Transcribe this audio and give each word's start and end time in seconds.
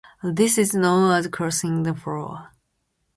This 0.23 0.57
is 0.57 0.73
known 0.73 1.11
as 1.11 1.27
crossing 1.27 1.83
the 1.83 1.93
floor. 1.93 2.49